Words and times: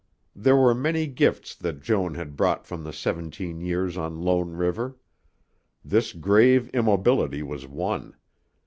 There 0.35 0.55
were 0.55 0.73
many 0.73 1.05
gifts 1.05 1.53
that 1.53 1.83
Joan 1.83 2.15
had 2.15 2.35
brought 2.35 2.65
from 2.65 2.83
the 2.83 2.91
seventeen 2.91 3.61
years 3.61 3.97
on 3.99 4.19
Lone 4.19 4.53
River. 4.53 4.97
This 5.85 6.11
grave 6.11 6.69
immobility 6.69 7.43
was 7.43 7.67
one. 7.67 8.15